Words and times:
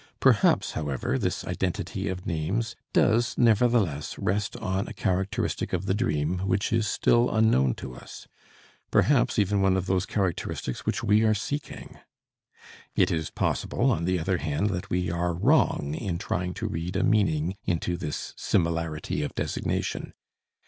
Perhaps, 0.19 0.71
however, 0.71 1.19
this 1.19 1.45
identity 1.45 2.07
of 2.07 2.25
names 2.25 2.75
does 2.91 3.37
nevertheless 3.37 4.17
rest 4.17 4.57
on 4.57 4.87
a 4.87 4.93
characteristic 4.93 5.73
of 5.73 5.85
the 5.85 5.93
dream 5.93 6.39
which 6.47 6.73
is 6.73 6.87
still 6.87 7.29
unknown 7.29 7.75
to 7.75 7.93
us, 7.93 8.27
perhaps 8.89 9.37
even 9.37 9.61
one 9.61 9.77
of 9.77 9.85
those 9.85 10.07
characteristics 10.07 10.87
which 10.87 11.03
we 11.03 11.21
are 11.21 11.35
seeking. 11.35 11.99
It 12.95 13.11
is 13.11 13.29
possible, 13.29 13.91
on 13.91 14.05
the 14.05 14.17
other 14.17 14.39
hand, 14.39 14.71
that 14.71 14.89
we 14.89 15.11
are 15.11 15.35
wrong 15.35 15.93
in 15.93 16.17
trying 16.17 16.55
to 16.55 16.67
read 16.67 16.95
a 16.95 17.03
meaning 17.03 17.57
into 17.65 17.95
this 17.95 18.33
similarity 18.35 19.21
of 19.21 19.35
designation. 19.35 20.13